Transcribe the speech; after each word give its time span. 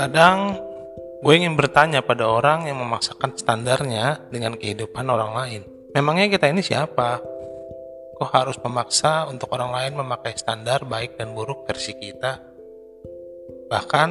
Kadang 0.00 0.56
gue 1.20 1.34
ingin 1.36 1.60
bertanya 1.60 2.00
pada 2.00 2.24
orang 2.24 2.64
yang 2.64 2.80
memaksakan 2.80 3.36
standarnya 3.36 4.24
dengan 4.32 4.56
kehidupan 4.56 5.04
orang 5.04 5.36
lain. 5.36 5.62
Memangnya 5.92 6.32
kita 6.32 6.48
ini 6.48 6.64
siapa? 6.64 7.20
Kok 8.16 8.30
harus 8.32 8.56
memaksa 8.64 9.28
untuk 9.28 9.52
orang 9.52 9.76
lain 9.76 10.00
memakai 10.00 10.36
standar 10.40 10.88
baik 10.88 11.20
dan 11.20 11.36
buruk 11.36 11.68
versi 11.68 11.92
kita? 11.96 12.40
Bahkan 13.68 14.10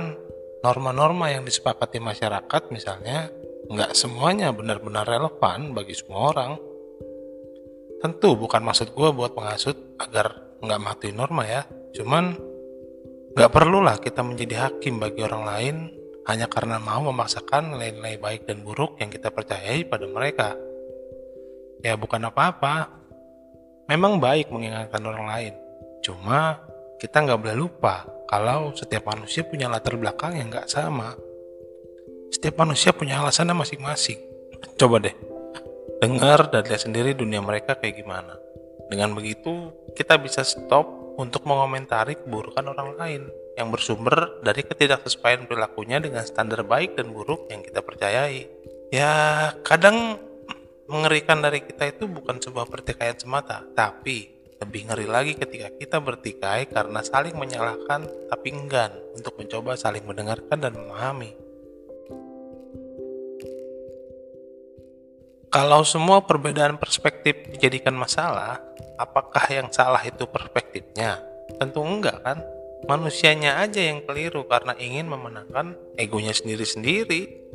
norma-norma 0.61 1.33
yang 1.33 1.41
disepakati 1.47 1.97
masyarakat 1.97 2.69
misalnya 2.69 3.31
nggak 3.69 3.93
semuanya 3.97 4.53
benar-benar 4.53 5.09
relevan 5.09 5.73
bagi 5.73 5.97
semua 5.97 6.33
orang. 6.33 6.51
Tentu 7.99 8.37
bukan 8.37 8.61
maksud 8.61 8.93
gue 8.93 9.09
buat 9.09 9.33
menghasut 9.33 9.77
agar 9.97 10.57
nggak 10.61 10.81
mati 10.81 11.09
norma 11.13 11.45
ya. 11.49 11.63
Cuman 11.95 12.49
Gak 13.39 13.55
perlulah 13.55 14.01
kita 14.01 14.25
menjadi 14.25 14.67
hakim 14.67 14.97
bagi 14.97 15.21
orang 15.21 15.43
lain 15.45 15.75
hanya 16.25 16.49
karena 16.49 16.81
mau 16.81 16.99
memaksakan 17.07 17.77
nilai-nilai 17.77 18.17
baik 18.17 18.49
dan 18.49 18.65
buruk 18.65 18.97
yang 18.97 19.13
kita 19.13 19.29
percayai 19.29 19.85
pada 19.85 20.09
mereka. 20.09 20.57
Ya 21.79 21.95
bukan 21.95 22.25
apa-apa. 22.25 22.89
Memang 23.87 24.19
baik 24.19 24.51
mengingatkan 24.51 24.99
orang 25.07 25.25
lain. 25.29 25.53
Cuma 26.01 26.59
kita 26.99 27.23
nggak 27.23 27.39
boleh 27.39 27.57
lupa 27.57 28.03
kalau 28.27 28.75
setiap 28.75 29.07
manusia 29.07 29.47
punya 29.47 29.71
latar 29.71 29.95
belakang 29.95 30.35
yang 30.35 30.51
nggak 30.51 30.67
sama. 30.67 31.15
Setiap 32.35 32.59
manusia 32.59 32.91
punya 32.91 33.23
alasannya 33.23 33.55
masing-masing. 33.55 34.19
Coba 34.75 34.99
deh, 34.99 35.15
dengar 36.03 36.51
dan 36.51 36.67
lihat 36.67 36.81
sendiri 36.83 37.15
dunia 37.15 37.39
mereka 37.39 37.79
kayak 37.79 38.03
gimana. 38.03 38.35
Dengan 38.91 39.15
begitu, 39.15 39.71
kita 39.95 40.19
bisa 40.19 40.43
stop 40.43 40.98
untuk 41.17 41.47
mengomentari 41.47 42.19
keburukan 42.19 42.65
orang 42.69 42.99
lain 42.99 43.21
yang 43.57 43.73
bersumber 43.73 44.39
dari 44.45 44.61
ketidaksesuaian 44.63 45.49
perilakunya 45.49 45.97
dengan 46.03 46.23
standar 46.23 46.61
baik 46.67 46.99
dan 46.99 47.11
buruk 47.11 47.49
yang 47.49 47.63
kita 47.65 47.81
percayai. 47.81 48.45
Ya, 48.93 49.51
kadang 49.65 50.21
mengerikan 50.89 51.39
dari 51.39 51.61
kita 51.61 51.93
itu 51.93 52.09
bukan 52.09 52.41
sebuah 52.41 52.65
pertikaian 52.65 53.17
semata, 53.17 53.61
tapi 53.77 54.39
lebih 54.59 54.91
ngeri 54.91 55.07
lagi 55.07 55.33
ketika 55.39 55.71
kita 55.71 55.97
bertikai 56.03 56.67
karena 56.67 56.99
saling 56.99 57.37
menyalahkan 57.39 58.03
tapi 58.27 58.51
enggan 58.51 58.91
untuk 59.15 59.39
mencoba 59.39 59.79
saling 59.79 60.03
mendengarkan 60.03 60.59
dan 60.59 60.75
memahami. 60.75 61.31
Kalau 65.49 65.81
semua 65.81 66.21
perbedaan 66.21 66.77
perspektif 66.77 67.33
dijadikan 67.49 67.97
masalah, 67.97 68.61
apakah 68.99 69.47
yang 69.47 69.71
salah 69.71 70.03
itu 70.03 70.27
perspektifnya? 70.27 71.23
Tentu 71.55 71.79
enggak 71.79 72.19
kan? 72.19 72.43
Manusianya 72.83 73.63
aja 73.63 73.79
yang 73.79 74.03
keliru 74.03 74.43
karena 74.47 74.75
ingin 74.75 75.07
memenangkan 75.07 75.79
egonya 75.95 76.35
sendiri-sendiri. 76.35 77.47